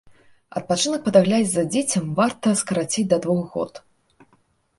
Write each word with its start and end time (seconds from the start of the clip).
Адпачынак 0.59 1.03
па 1.05 1.13
даглядзе 1.17 1.51
за 1.51 1.63
дзіцем 1.75 2.07
варта 2.21 2.55
скараціць 2.63 3.09
да 3.13 3.21
двух 3.27 3.43
год. 3.59 3.73